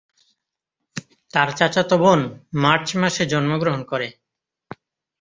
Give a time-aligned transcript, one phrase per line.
[1.33, 2.19] তার চাচাতো বোন
[2.63, 4.07] মার্চ মাসে জন্মগ্রহণ করে।